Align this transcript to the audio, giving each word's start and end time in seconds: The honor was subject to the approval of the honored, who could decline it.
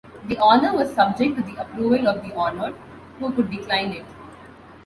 The 0.25 0.39
honor 0.39 0.73
was 0.75 0.91
subject 0.95 1.37
to 1.37 1.43
the 1.43 1.61
approval 1.61 2.07
of 2.07 2.23
the 2.23 2.33
honored, 2.33 2.73
who 3.19 3.31
could 3.33 3.51
decline 3.51 3.91
it. 3.93 4.05